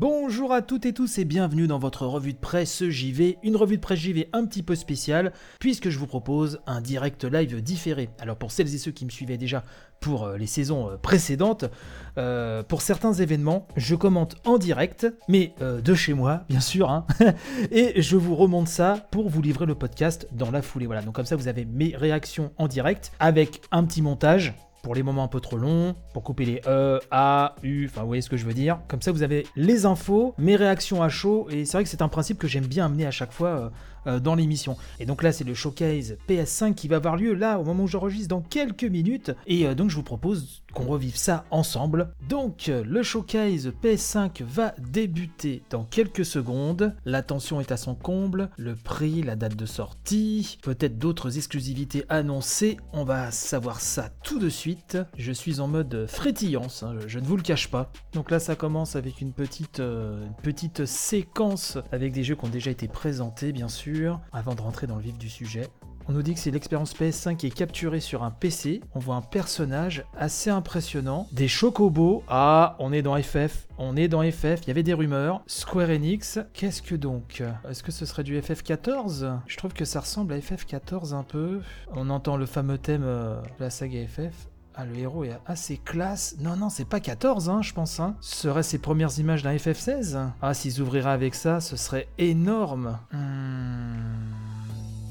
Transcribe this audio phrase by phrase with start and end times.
[0.00, 3.76] Bonjour à toutes et tous et bienvenue dans votre revue de presse JV, une revue
[3.76, 8.08] de presse JV un petit peu spéciale puisque je vous propose un direct live différé.
[8.18, 9.62] Alors pour celles et ceux qui me suivaient déjà
[10.00, 11.66] pour euh, les saisons euh, précédentes,
[12.16, 17.06] euh, pour certains événements, je commente en direct, mais de chez moi bien sûr, hein.
[17.70, 20.86] et je vous remonte ça pour vous livrer le podcast dans la foulée.
[20.86, 24.94] Voilà, donc comme ça vous avez mes réactions en direct avec un petit montage pour
[24.94, 28.22] les moments un peu trop longs, pour couper les E, A, U, enfin vous voyez
[28.22, 28.78] ce que je veux dire.
[28.88, 32.02] Comme ça vous avez les infos, mes réactions à chaud, et c'est vrai que c'est
[32.02, 33.68] un principe que j'aime bien amener à chaque fois euh,
[34.06, 34.76] dans l'émission.
[34.98, 37.88] Et donc là c'est le showcase PS5 qui va avoir lieu là au moment où
[37.88, 42.14] j'enregistre dans quelques minutes, et euh, donc je vous propose qu'on revive ça ensemble.
[42.28, 48.76] Donc le showcase PS5 va débuter dans quelques secondes, l'attention est à son comble, le
[48.76, 54.48] prix, la date de sortie, peut-être d'autres exclusivités annoncées, on va savoir ça tout de
[54.48, 54.98] suite.
[55.16, 57.90] Je suis en mode frétillance, hein, je, ne vous le cache pas.
[58.12, 62.44] Donc là, ça commence avec une petite, euh, une petite séquence avec des jeux qui
[62.44, 63.89] ont déjà été présentés, bien sûr,
[64.32, 65.68] avant de rentrer dans le vif du sujet.
[66.08, 68.80] On nous dit que c'est l'expérience PS5 qui est capturée sur un PC.
[68.94, 71.28] On voit un personnage assez impressionnant.
[71.30, 72.24] Des chocobos.
[72.26, 73.68] Ah, on est dans FF.
[73.78, 74.62] On est dans FF.
[74.62, 75.42] Il y avait des rumeurs.
[75.46, 76.40] Square Enix.
[76.52, 80.38] Qu'est-ce que donc Est-ce que ce serait du FF14 Je trouve que ça ressemble à
[80.38, 81.60] FF14 un peu.
[81.92, 84.48] On entend le fameux thème euh, de la saga FF.
[84.80, 86.36] Ah, le héros est assez classe.
[86.40, 88.00] Non, non, c'est pas 14, hein, je pense.
[88.00, 88.16] Hein.
[88.22, 92.98] Seraient ses premières images d'un FF16 Ah, s'ils ouvriraient avec ça, ce serait énorme.
[93.12, 94.32] Hmm,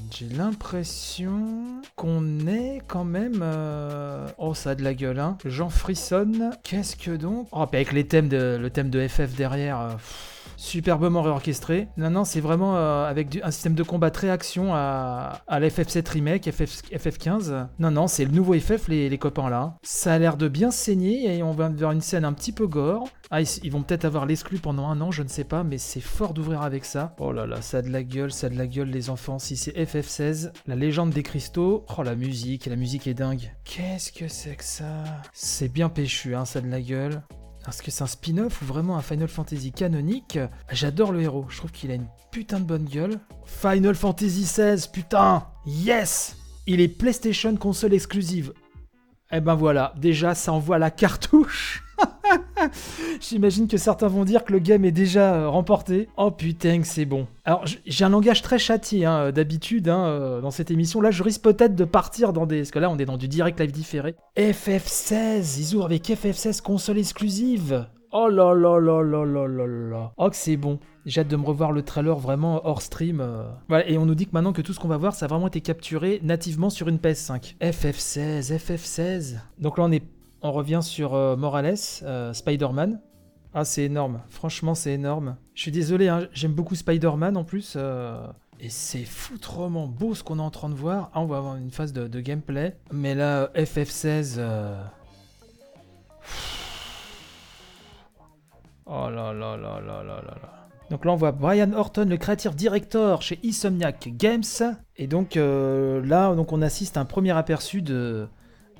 [0.09, 3.41] j'ai l'impression qu'on est quand même...
[3.43, 5.37] Euh, oh, ça a de la gueule, hein.
[5.45, 6.49] J'en frissonne.
[6.63, 7.47] Qu'est-ce que donc?
[7.51, 8.57] Oh, puis avec les thèmes de...
[8.59, 9.79] le thème de FF derrière...
[9.81, 9.89] Euh,
[10.59, 11.87] superbement réorchestré.
[11.95, 16.07] Non, non, c'est vraiment euh, avec un système de combat très action à, à l'FF7
[16.09, 19.75] Remake, FF, 15 Non, non, c'est le nouveau FF, les, copains là.
[19.83, 22.67] Ça a l'air de bien saigner et on va vers une scène un petit peu
[22.67, 23.07] gore.
[23.31, 26.01] Ah, ils, vont peut-être avoir l'exclu pendant un an, je ne sais pas, mais c'est
[26.01, 27.15] fort d'ouvrir avec ça.
[27.19, 29.39] Oh là là, ça a de la gueule, ça a de la gueule, les enfants.
[29.39, 31.85] Si c'est FF16, la légende des cristaux.
[31.97, 33.53] Oh, la musique, la musique est dingue.
[33.63, 35.03] Qu'est-ce que c'est que ça?
[35.31, 37.21] C'est bien péchu, hein, ça a de la gueule.
[37.69, 40.39] Est-ce que c'est un spin-off ou vraiment un Final Fantasy canonique
[40.71, 43.19] J'adore le héros, je trouve qu'il a une putain de bonne gueule.
[43.45, 46.35] Final Fantasy XVI, putain Yes
[46.65, 48.53] Il est PlayStation console exclusive.
[49.31, 51.83] Eh ben voilà, déjà ça envoie la cartouche
[53.21, 56.09] J'imagine que certains vont dire que le game est déjà euh, remporté.
[56.17, 57.27] Oh putain, c'est bon.
[57.45, 61.01] Alors, j'ai un langage très châtié hein, euh, d'habitude hein, euh, dans cette émission.
[61.01, 62.59] Là, je risque peut-être de partir dans des.
[62.59, 64.15] Parce que là, on est dans du direct live différé.
[64.37, 70.13] FF16 Ils ouvrent avec FF16 console exclusive Oh là là là là là là là
[70.17, 73.25] Oh que c'est bon j'ai hâte de me revoir le trailer vraiment hors stream.
[73.67, 75.27] Voilà, et on nous dit que maintenant que tout ce qu'on va voir, ça a
[75.29, 77.55] vraiment été capturé nativement sur une PS5.
[77.61, 79.37] FF16, FF16.
[79.57, 80.03] Donc là, on est
[80.41, 83.01] on revient sur euh, Morales, euh, Spider-Man.
[83.53, 84.21] Ah, c'est énorme.
[84.29, 85.35] Franchement, c'est énorme.
[85.53, 87.73] Je suis désolé, hein, j'aime beaucoup Spider-Man en plus.
[87.75, 88.25] Euh,
[88.59, 91.09] et c'est foutrement beau ce qu'on est en train de voir.
[91.13, 92.77] Ah, on va avoir une phase de, gameplay.
[92.91, 94.39] Mais là, FF16.
[98.85, 100.67] Oh là là là là là là là.
[100.89, 104.43] Donc là, on voit Brian Horton, le creative director chez Insomniac Games.
[104.97, 108.27] Et donc là, donc on assiste à un premier aperçu de,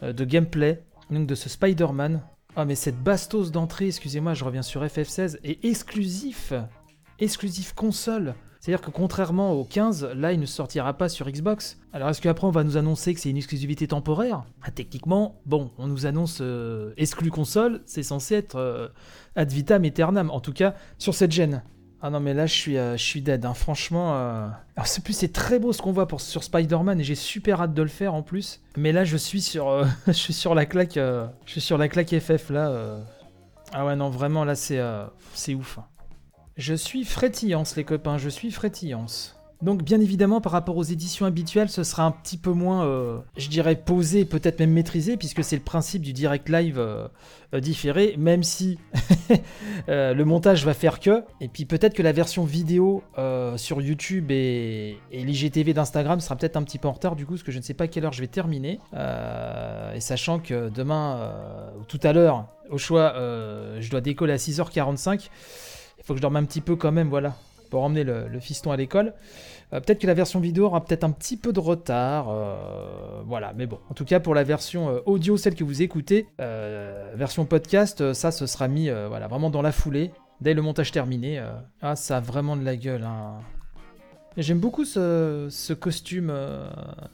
[0.02, 2.22] de gameplay donc de ce Spider-Man.
[2.56, 6.54] Ah mais cette bastos d'entrée, excusez-moi, je reviens sur FF16, est exclusif.
[7.20, 8.36] Exclusif console.
[8.60, 11.80] C'est-à-dire que contrairement au 15, là il ne sortira pas sur Xbox.
[11.94, 14.44] Alors est-ce qu'après on va nous annoncer que c'est une exclusivité temporaire?
[14.62, 18.90] Ah, Techniquement, bon, on nous annonce euh, exclu console, c'est censé être euh,
[19.36, 21.64] ad vitam aeternam, en tout cas sur cette gêne.
[22.02, 23.54] Ah non mais là je suis, euh, je suis dead, hein.
[23.54, 24.16] franchement.
[24.16, 24.48] Euh.
[24.78, 27.74] Alors c'est plus c'est très beau ce qu'on voit sur Spider-Man et j'ai super hâte
[27.74, 28.62] de le faire en plus.
[28.78, 31.90] Mais là je suis sur, euh, je suis sur la claque, je suis sur la
[31.90, 33.00] claque FF là.
[33.74, 34.82] Ah ouais non vraiment là c'est,
[35.34, 35.78] c'est ouf.
[35.78, 35.86] Hein.
[36.58, 39.39] Je suis frétillance les copains, je suis frétillance.
[39.62, 43.18] Donc bien évidemment par rapport aux éditions habituelles, ce sera un petit peu moins, euh,
[43.36, 47.10] je dirais, posé, peut-être même maîtrisé, puisque c'est le principe du direct live euh,
[47.54, 48.80] euh, différé, même si
[49.90, 53.04] le montage va faire que, et puis peut-être que la version vidéo
[53.58, 57.44] sur YouTube et, l'IGTV d'Instagram sera peut-être un petit peu en retard du coup, parce
[57.44, 61.34] que je ne sais pas à quelle heure je vais terminer, et sachant que demain,
[61.80, 65.30] ou tout à l'heure, au choix, je dois décoller à 6h45,
[65.98, 67.36] il faut que je dorme un petit peu quand même, voilà,
[67.70, 69.14] pour emmener le, fiston à l'école.
[69.74, 72.28] Euh, peut-être que la version vidéo aura peut-être un petit peu de retard.
[72.30, 73.80] Euh, voilà, mais bon.
[73.90, 76.28] En tout cas, pour la version euh, audio, celle que vous écoutez,
[77.16, 80.12] version podcast, ça, ce sera mis voilà, vraiment dans la foulée.
[80.42, 81.44] Dès le montage terminé.
[81.82, 83.04] ah, ça a vraiment de la gueule.
[83.04, 83.40] Hein.
[84.38, 86.66] J'aime beaucoup ce, costume euh,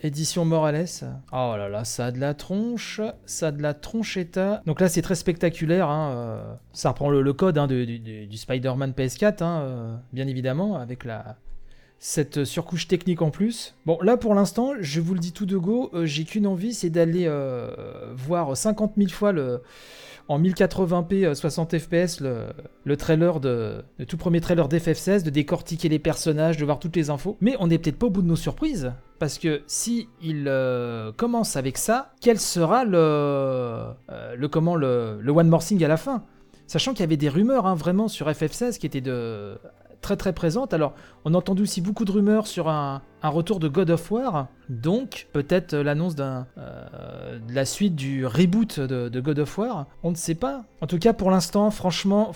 [0.01, 0.85] édition Morales.
[1.31, 4.61] Oh là là, ça a de la tronche, ça a de la tronchetta.
[4.65, 5.89] Donc là, c'est très spectaculaire.
[5.89, 11.05] Hein, euh, ça reprend le, code hein, du, Spider-Man PS4, hein, euh, bien évidemment, avec
[11.05, 11.37] la,
[11.99, 13.75] cette surcouche technique en plus.
[13.85, 16.89] Bon, là pour l'instant, je vous le dis tout de go, j'ai qu'une envie, c'est
[16.89, 17.31] d'aller
[18.13, 19.61] voir 50 000 fois le,
[20.27, 25.99] en 1080p 60 fps le, trailer de le tout premier trailer d'FF16, de décortiquer les
[25.99, 27.37] personnages, de voir toutes les infos.
[27.41, 28.93] Mais on n'est peut-être pas au bout de nos surprises.
[29.19, 33.93] Parce que si il euh, commence avec ça, quel sera le, euh,
[34.35, 36.23] le comment le, le one more thing à la fin?
[36.67, 39.57] Sachant qu'il y avait des rumeurs hein, vraiment sur FF16 qui étaient de
[40.13, 40.73] très présente.
[40.73, 40.93] Alors,
[41.25, 45.27] on a entendu aussi beaucoup de rumeurs sur un, retour de God of War, donc
[45.33, 49.87] peut-être l'annonce d'un euh, de la suite du reboot de, God of War.
[50.03, 50.65] On ne sait pas.
[50.81, 52.33] En tout cas, pour l'instant, franchement,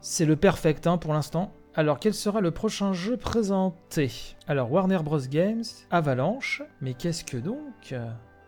[0.00, 1.52] c'est le perfect hein, pour l'instant.
[1.74, 4.10] Alors, quel sera le prochain jeu présenté?
[4.48, 5.18] Alors, Warner Bros.
[5.18, 7.94] Games, Avalanche, mais qu'est-ce que donc?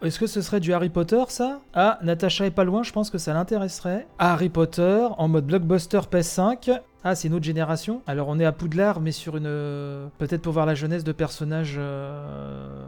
[0.05, 1.61] Est-ce que ce serait du Harry Potter, ça?
[1.73, 4.07] Ah, Natacha est pas loin, je pense que ça l'intéresserait.
[4.19, 6.81] Harry Potter en mode blockbuster PS5.
[7.03, 8.03] Ah, c'est une autre génération.
[8.07, 10.11] Alors on est à Poudlard, mais sur une...
[10.19, 12.87] Peut-être pour voir la jeunesse de personnages euh,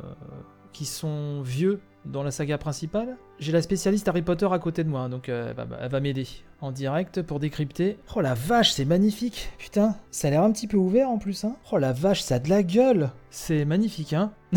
[0.73, 3.17] qui sont vieux dans la saga principale.
[3.39, 6.27] J'ai la spécialiste Harry Potter à côté de moi, donc euh, elle va m'aider
[6.61, 7.99] en direct pour décrypter.
[8.15, 9.51] Oh la vache, c'est magnifique.
[9.59, 11.45] Putain, ça a l'air un petit peu ouvert en plus.
[11.45, 11.57] Hein.
[11.73, 13.11] Oh la vache, ça a de la gueule.
[13.31, 14.33] C'est magnifique, hein.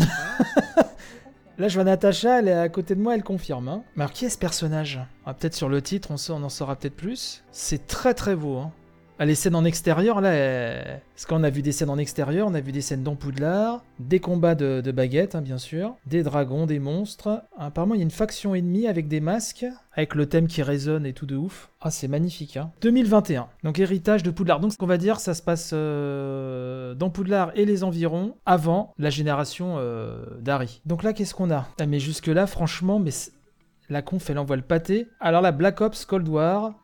[1.60, 3.68] Là, je vois Natacha, elle est à côté de moi, elle confirme.
[3.68, 3.82] Hein.
[3.94, 4.98] Mais alors, qui est ce personnage?
[5.26, 7.44] Ah, Peut-être sur le titre, on, en saura peut-être plus.
[7.52, 8.56] C'est très très beau.
[8.56, 8.72] Hein.
[9.18, 10.32] Ah, les scènes en extérieur, là,
[11.14, 13.84] parce qu'on a vu des scènes en extérieur, on a vu des scènes dans Poudlard,
[13.98, 17.42] des combats de, baguettes, hein, bien sûr, des dragons, des monstres.
[17.58, 21.04] Apparemment, il y a une faction ennemie avec des masques, avec le thème qui résonne
[21.04, 21.68] et tout de ouf.
[21.82, 22.70] Ah, c'est magnifique, hein.
[22.80, 24.60] 2021, donc héritage de Poudlard.
[24.60, 26.59] Donc, ce qu'on va dire, ça se passe euh,
[26.94, 30.80] dans Poudlard et les environs, avant la génération euh, d'Harry.
[30.86, 31.68] Donc là, qu'est-ce qu'on a?
[31.78, 33.10] Ah, Mais jusque-là, franchement, mais
[33.88, 35.08] la conf, elle envoie le pâté.
[35.20, 36.74] Alors là, Black Ops Cold War,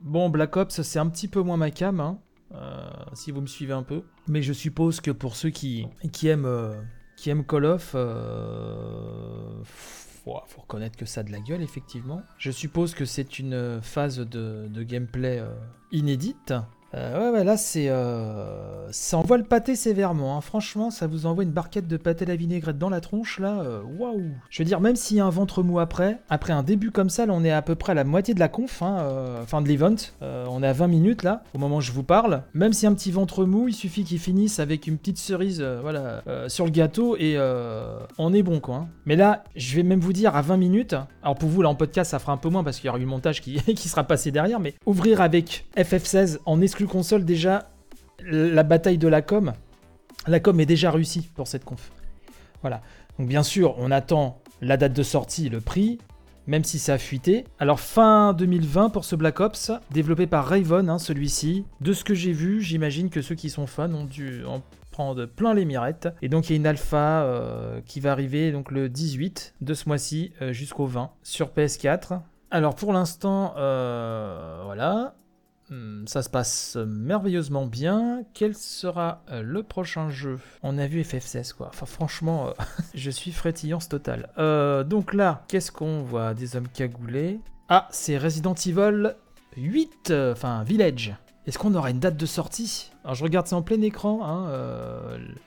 [0.00, 2.18] Bon, Black Ops, c'est un petit peu moins ma cam, hein,
[2.54, 4.02] euh, si vous me suivez un peu.
[4.28, 6.74] Mais je suppose que pour ceux qui, qui, aiment, euh,
[7.16, 12.22] qui aiment Call of, euh, faut, reconnaître que ça a de la gueule, effectivement.
[12.38, 15.42] Je suppose que c'est une phase de gameplay
[15.92, 16.52] inédite.
[16.96, 17.88] Euh, ouais, ouais, là, c'est.
[17.88, 20.36] Euh, ça envoie le pâté sévèrement.
[20.36, 20.40] Hein.
[20.40, 23.60] Franchement, ça vous envoie une barquette de pâté à la vinaigrette dans la tronche, là.
[23.60, 24.22] Euh, waouh!
[24.48, 27.10] Je veux dire, même s'il y a un ventre mou après, après un début comme
[27.10, 28.96] ça, là, on est à peu près à la moitié de la conf, hein,
[29.42, 29.94] enfin de l'event.
[30.20, 32.42] on est à 20 minutes, là, au moment où je vous parle.
[32.54, 36.22] Même si un petit ventre mou, il suffit qu'il finisse avec une petite cerise, voilà,
[36.48, 37.38] sur le gâteau et
[38.18, 38.76] on est bon, quoi.
[38.76, 38.88] Hein.
[39.04, 41.74] Mais là, je vais même vous dire, à 20 minutes, alors pour vous, là, en
[41.74, 43.88] podcast, ça fera un peu moins parce qu'il y aura eu le montage qui, qui
[43.88, 47.70] sera passé derrière, mais ouvrir avec FF16 en console, déjà,
[48.24, 49.52] la bataille de la com,
[50.26, 51.90] la com est déjà réussie pour cette conf.
[52.62, 52.82] Voilà.
[53.18, 55.98] Donc bien sûr, on attend la date de sortie, le prix,
[56.46, 57.44] même si ça a fuité.
[57.58, 61.64] Alors fin 2020 pour ce Black Ops, développé par Raven, hein, celui-ci.
[61.80, 65.26] De ce que j'ai vu, j'imagine que ceux qui sont fans ont dû en prendre
[65.26, 66.08] plein les mirettes.
[66.22, 69.74] Et donc il y a une alpha euh, qui va arriver donc le 18 de
[69.74, 72.20] ce mois-ci euh, jusqu'au 20 sur PS4.
[72.50, 75.14] Alors pour l'instant, euh, voilà.
[75.68, 78.22] Hmm, ça se passe merveilleusement bien.
[78.34, 80.38] Quel sera euh, le prochain jeu?
[80.62, 81.68] On a vu FF16 quoi.
[81.68, 82.52] Enfin franchement, euh,
[82.94, 84.28] je suis frétillance totale.
[84.38, 87.40] Euh, donc là, qu'est-ce qu'on voit Des hommes cagoulés?
[87.68, 89.14] Ah, c'est Resident Evil
[89.56, 91.16] 8, enfin Village.
[91.46, 92.92] Est-ce qu'on aura une date de sortie?
[93.02, 94.50] Alors je regarde ça en plein écran, hein,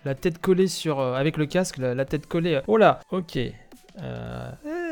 [0.05, 2.61] la tête collée sur, avec le casque, la, tête collée.
[2.67, 3.35] Oh là, ok.
[3.35, 3.53] Eh,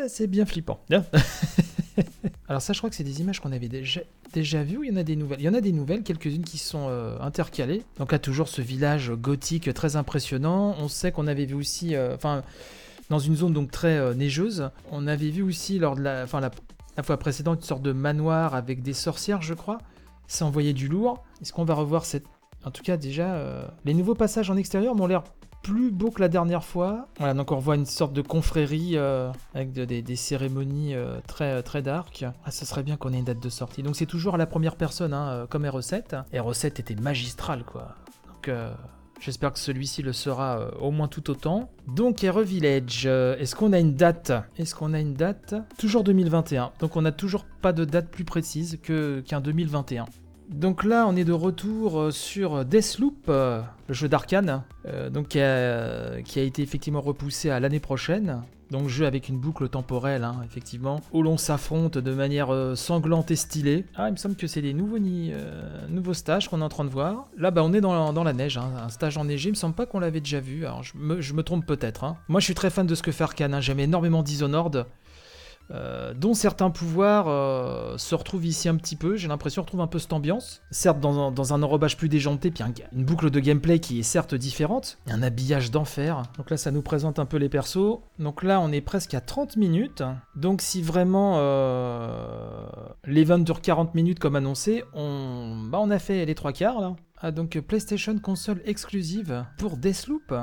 [0.07, 0.81] c'est bien flippant.
[2.48, 4.98] Alors ça, je crois que c'est des images qu'on avait déjà, vues il y en
[4.98, 5.39] a des nouvelles?
[5.39, 7.84] Il y en a des nouvelles, quelques-unes qui sont euh, intercalées.
[7.98, 10.75] Donc là, toujours ce village gothique très impressionnant.
[10.80, 12.44] On sait qu'on avait vu aussi, euh, enfin,
[13.10, 17.18] dans une zone donc très euh, neigeuse, on avait vu aussi lors de la, fois
[17.18, 19.80] précédente une sorte de manoir avec des sorcières, je crois.
[20.27, 21.24] Ça envoyait du lourd.
[21.42, 22.25] Est-ce qu'on va revoir cette...
[22.66, 25.24] En tout cas, déjà, les nouveaux passages en extérieur m'ont l'air
[25.62, 27.08] plus beau que la dernière fois.
[27.18, 31.82] Voilà, donc on voit une sorte de confrérie euh, avec des, cérémonies euh, très, très
[31.82, 32.26] dark.
[32.46, 33.84] Ah, ça serait bien qu'on ait une date de sortie.
[33.84, 36.24] Donc c'est toujours à la première personne, hein, euh, comme R7.
[36.34, 37.96] R7 était magistral, quoi.
[38.28, 38.56] Donc
[39.20, 41.70] j'espère que celui-ci le sera au moins tout autant.
[41.88, 44.32] Donc R Village, est-ce qu'on a une date?
[44.58, 45.56] Est-ce qu'on a une date?
[45.78, 46.72] Toujours 2021.
[46.80, 50.06] Donc on n'a toujours pas de date plus précise qu'un 2021.
[50.50, 55.27] Donc là, on est de retour euh, sur Deathloop, euh, le jeu d'Arkane, euh, donc
[55.27, 58.42] qui a, été effectivement repoussé à l'année prochaine.
[58.72, 63.38] Donc jeu avec une boucle temporelle, hein, effectivement, où l'on s'affronte de manière sanglante et
[63.38, 63.86] stylée.
[63.96, 67.30] Ah, il me semble que c'est des nouveaux, stages qu'on est en train de voir.
[67.38, 69.50] Là, bah, on est dans, la neige, hein, un stage enneigé.
[69.50, 70.66] Il me semble pas qu'on l'avait déjà vu.
[70.66, 72.04] Alors, je me, trompe peut-être.
[72.04, 72.18] hein.
[72.27, 73.54] Moi, je suis très fan de ce que fait Arkane.
[73.54, 73.62] hein.
[73.62, 74.86] J'aime énormément Dishonored.
[75.71, 79.15] Euh, dont certains pouvoirs euh, se retrouvent ici un petit peu.
[79.17, 80.62] J'ai l'impression retrouve un peu cette ambiance.
[80.71, 84.03] Certes, dans dans un enrobage plus déjanté, puis un- une boucle de gameplay qui est
[84.03, 86.24] certes différente, un habillage d'enfer.
[86.38, 88.00] Donc là, ça nous présente un peu les persos.
[88.19, 90.03] Donc là, on est presque à 30 minutes.
[90.36, 92.65] Donc si vraiment euh,
[93.05, 96.95] l'event dure 40 minutes comme annoncé, on, bah, on a fait les trois quarts là.
[97.19, 100.33] Ah, donc PlayStation console exclusive pour Deathloop.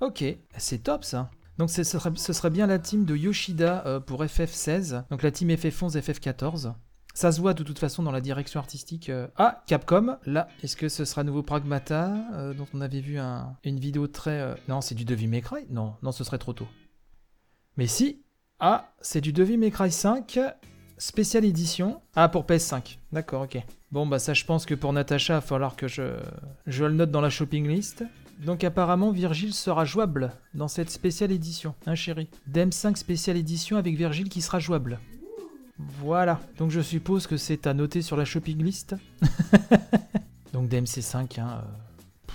[0.00, 0.24] Ok,
[0.56, 1.30] c'est top ça.
[1.58, 5.98] Donc ce serait, bien la team de Yoshida euh, pour FF16, donc la team FF11,
[6.00, 6.74] FF14.
[7.14, 9.10] Ça se voit de toute façon dans la direction artistique.
[9.36, 13.56] Ah, Capcom, là, est-ce que ce sera nouveau Pragmata, euh, dont on avait vu un-
[13.64, 14.38] une vidéo très...
[14.38, 16.68] euh, Non, c'est du Devil May Non, non, ce serait trop tôt.
[17.78, 18.22] Mais si,
[18.60, 20.38] ah, c'est du Devil May Cry 5,
[20.98, 22.02] spéciale édition.
[22.14, 23.62] Ah, pour PS5, d'accord, ok.
[23.92, 26.02] Bon, bah ça, je pense que pour Natacha, il va falloir que je,
[26.66, 28.04] je le note dans la shopping list.
[28.44, 33.96] Donc apparemment, Virgile sera jouable dans cette spéciale édition, hein chéri DM5 spéciale édition avec
[33.96, 34.98] Virgile qui sera jouable.
[35.78, 38.94] Voilà, donc je suppose que c'est à noter sur la shopping list.
[40.52, 42.32] donc DMC5, hein, euh,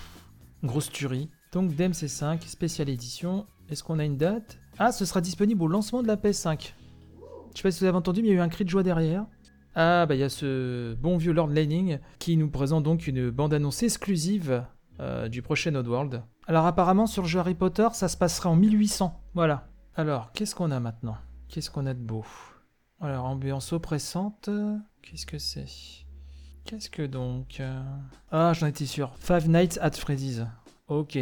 [0.64, 1.28] grosse tuerie.
[1.52, 4.58] Donc DMC5 spéciale édition, est-ce qu'on a une date?
[4.78, 6.72] Ah, ce sera disponible au lancement de la PS5.
[7.52, 8.70] Je sais pas si vous avez entendu, mais il y a eu un cri de
[8.70, 9.26] joie derrière.
[9.74, 13.30] Ah, bah il y a ce bon vieux Lord Laning qui nous présente donc une
[13.30, 14.64] bande-annonce exclusive
[15.00, 16.22] euh, du prochain Oddworld.
[16.46, 19.18] Alors apparemment sur le jeu Harry Potter, ça se passerait en 1800.
[19.34, 19.68] Voilà.
[19.94, 21.16] Alors, qu'est-ce qu'on a maintenant?
[21.48, 22.24] Qu'est-ce qu'on a de beau?
[23.00, 24.48] Alors, ambiance oppressante.
[25.02, 25.66] Qu'est-ce que c'est?
[26.64, 27.82] Qu'est-ce que donc euh,
[28.30, 29.12] Ah, j'en étais sûr.
[29.18, 30.42] Five Nights at Freddy's.
[30.88, 31.18] Ok.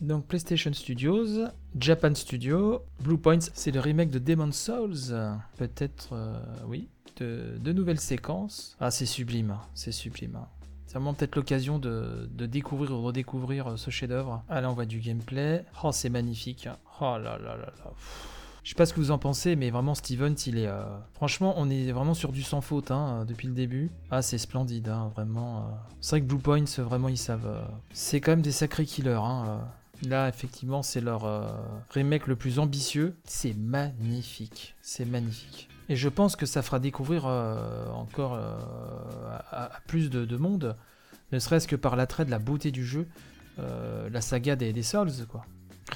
[0.00, 5.40] Donc PlayStation Studios, Japan Studio, Bluepoint, c'est le remake de Demon's Souls.
[5.56, 6.88] Peut-être, euh, oui.
[7.18, 8.76] De, de nouvelles séquences.
[8.80, 10.36] Ah, c'est sublime, hein, c'est sublime.
[10.36, 10.46] hein.
[10.86, 14.42] C'est vraiment peut-être l'occasion de, découvrir ou redécouvrir euh, ce chef-d'œuvre.
[14.48, 15.64] Là, on voit du gameplay.
[15.84, 16.68] Oh, c'est magnifique.
[17.00, 17.92] Oh là là là là.
[18.64, 20.66] Je sais pas ce que vous en pensez, mais vraiment, Steven, il est.
[20.66, 20.82] euh,
[21.14, 23.90] Franchement, on est vraiment sur du sans faute hein, depuis le début.
[24.10, 25.58] Ah, c'est splendide, hein, vraiment.
[25.58, 25.62] euh.
[26.00, 27.46] C'est vrai que Bluepoint, c'est vraiment, ils savent.
[27.46, 29.12] euh, C'est quand même des sacrés killers.
[29.22, 29.44] Hein,
[30.04, 30.08] euh.
[30.08, 31.48] Là, effectivement, c'est leur euh,
[31.90, 33.16] remake le plus ambitieux.
[33.24, 34.76] C'est magnifique.
[34.80, 35.68] C'est magnifique.
[35.88, 38.58] Et je pense que ça fera découvrir euh, encore euh,
[39.50, 40.76] à, plus de, de monde,
[41.32, 43.06] ne serait-ce que par l'attrait de la beauté du jeu,
[43.58, 45.44] euh, la saga des, Souls, quoi.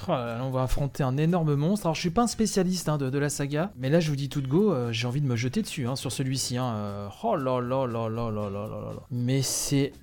[0.07, 1.85] Oh là on va affronter un énorme monstre.
[1.85, 4.27] Alors, je suis pas un spécialiste hein, de, la saga, mais là, je vous dis
[4.27, 6.57] tout de go, j'ai envie de me jeter dessus hein, sur celui-ci.
[6.57, 9.01] hein, euh, oh là là là là là là là là là.
[9.11, 9.93] Mais c'est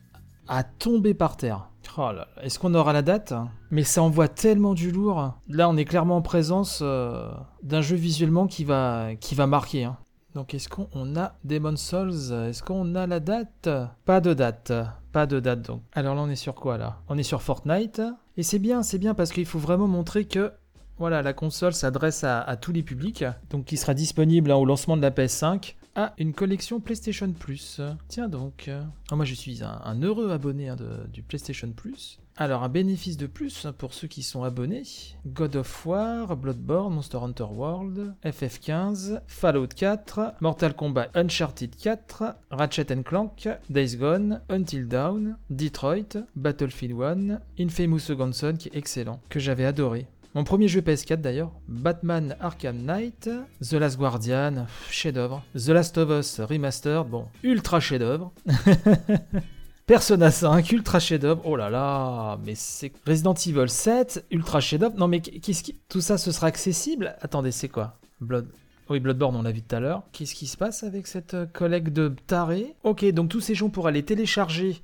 [0.50, 1.68] à tomber par terre.
[1.96, 2.28] Oh là là.
[2.42, 3.32] Est-ce qu'on aura la date?
[3.70, 5.34] Mais ça envoie tellement du lourd.
[5.48, 7.28] Là, on est clairement en présence euh,
[7.62, 9.84] d'un jeu visuellement qui va, qui va marquer.
[9.84, 9.96] hein.
[10.34, 12.32] Donc, est-ce qu'on on a Demon Souls?
[12.48, 13.68] Est-ce qu'on a la date?
[14.04, 14.72] Pas de date.
[15.12, 15.82] Pas de date, donc.
[15.92, 16.98] Alors là, on est sur quoi, là?
[17.08, 18.00] On est sur Fortnite.
[18.36, 20.52] Et c'est bien, c'est bien, parce qu'il faut vraiment montrer que
[20.98, 24.64] voilà, la console s'adresse à, à tous les publics, donc qui sera disponible hein, au
[24.66, 27.80] lancement de la PS5 à une collection PlayStation Plus.
[28.08, 28.70] Tiens donc,
[29.10, 30.76] Ah, moi je suis un, heureux abonné hein,
[31.12, 32.18] du PlayStation Plus.
[32.36, 34.84] Alors un bénéfice de plus hein, pour ceux qui sont abonnés
[35.26, 42.86] God of War, Bloodborne, Monster Hunter World, FF15, Fallout 4, Mortal Kombat Uncharted 4, Ratchet
[43.04, 49.38] Clank, Days Gone, Until Dawn, Detroit, Battlefield 1, Infamous Second Son qui est excellent, que
[49.38, 50.06] j'avais adoré.
[50.36, 53.28] Mon premier jeu PS4 d'ailleurs, Batman Arkham Knight,
[53.68, 58.32] The Last Guardian, chef-d'œuvre, The Last of Us Remastered, bon, ultra chef-d'œuvre.
[59.86, 61.42] Persona 5, ultra chef-d'œuvre.
[61.44, 64.96] Oh là là, mais c'est Resident Evil 7, ultra chef-d'œuvre.
[64.96, 67.16] Non mais qu'est-ce qui tout ça ce sera accessible?
[67.20, 67.98] Attendez, c'est quoi?
[68.20, 68.46] Blood
[68.90, 70.02] oui, Bloodborne, on l'a vu tout à l'heure.
[70.10, 72.74] Qu'est-ce qui se passe avec cette euh, collègue de tarés?
[72.82, 74.82] Ok, donc tous ces gens pourraient les télécharger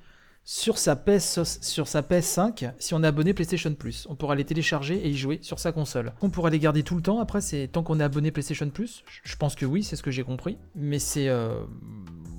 [0.49, 4.07] sur sa, PS, sur sa PS5 si on est abonné PlayStation Plus.
[4.09, 6.13] On pourra les télécharger et y jouer sur sa console.
[6.23, 7.19] On pourra les garder tout le temps.
[7.19, 9.03] Après, c'est tant qu'on est abonné PlayStation Plus.
[9.25, 10.57] Je pense que oui, c'est ce que j'ai compris.
[10.77, 11.29] Mais c'est.
[11.29, 11.65] euh,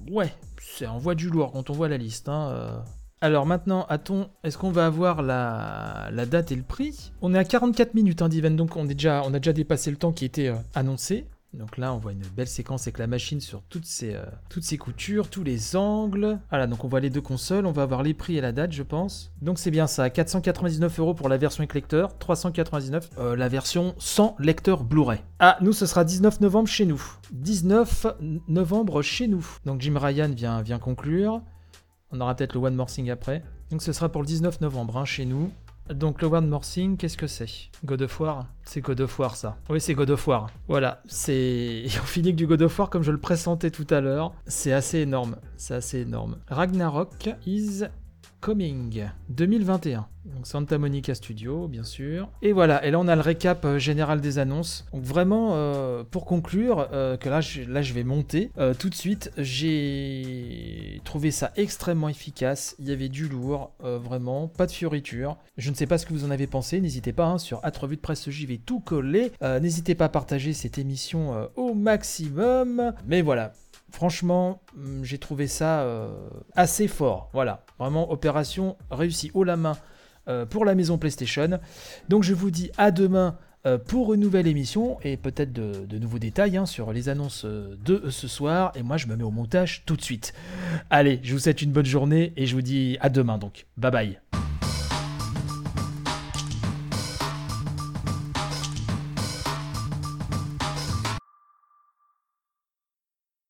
[0.10, 2.30] Ouais, c'est on voit du lourd quand on voit la liste.
[2.30, 2.80] hein, euh.
[3.20, 7.12] Alors maintenant, a-t-on, est-ce qu'on va avoir la, date et le prix?
[7.22, 10.24] On est à 44 minutes hein, d'event, donc on a déjà dépassé le temps qui
[10.24, 11.26] était euh, annoncé.
[11.54, 15.30] Donc là, on voit une belle séquence avec la machine sur euh, toutes ses coutures,
[15.30, 16.40] tous les angles.
[16.50, 18.74] Voilà, donc on voit les deux consoles, on va avoir les prix et la date,
[18.74, 19.32] je pense.
[19.42, 23.96] Donc c'est bien ça, 499 euros pour la version avec lecteur, 399 euh, la version
[23.98, 25.20] sans lecteur Blu-ray.
[25.40, 27.02] Ah, nous, ce sera 19 novembre chez nous.
[27.32, 28.08] 19
[28.48, 29.46] novembre chez nous.
[29.66, 31.42] Donc Jim Ryan vient, vient conclure.
[32.12, 33.44] On aura peut-être le One More Thing après.
[33.72, 35.52] Donc ce sera pour le 19 novembre hein, chez nous.
[35.94, 37.48] Donc le More Thing, qu'est-ce que c'est?
[37.86, 38.46] God of War?
[38.64, 39.58] C'est God of War ça.
[39.70, 40.50] Oui, c'est God of War.
[40.68, 41.86] Voilà, c'est...
[42.02, 44.34] On finit du God of War comme je le pressentais tout à l'heure.
[44.46, 46.38] C'est assez énorme, c'est assez énorme.
[46.48, 47.84] Ragnarok is
[48.42, 50.08] Coming 2021.
[50.26, 52.30] Donc Santa Monica Studio, bien sûr.
[52.42, 54.86] Et voilà, et là on a le récap euh, général des annonces.
[54.94, 61.32] Vraiment, euh, pour conclure, euh, que là je, vais monter tout de suite, j'ai trouvé
[61.32, 62.76] ça extrêmement efficace.
[62.80, 65.38] Il y avait du lourd, vraiment, pas de fioriture.
[65.58, 67.96] Je ne sais pas ce que vous en avez pensé, n'hésitez pas, hein, sur Revue
[67.96, 69.32] de Presse, j'y vais tout coller.
[69.42, 72.94] n'hésitez pas à partager cette émission au maximum.
[73.06, 73.54] Mais voilà,
[73.92, 76.10] Franchement, hum, j'ai trouvé ça euh,
[76.56, 77.30] assez fort.
[77.34, 79.78] Voilà, vraiment opération réussie haut la main
[80.28, 81.60] euh, pour la maison PlayStation.
[82.10, 86.20] Donc je vous dis à demain euh, pour une nouvelle émission et peut-être de, nouveaux
[86.20, 88.72] détails hein, sur les annonces de ce soir.
[88.76, 90.34] Et moi je me mets au montage tout de suite.
[90.90, 93.66] Allez, je vous souhaite une bonne journée et je vous dis à demain donc.
[93.78, 94.20] Bye bye.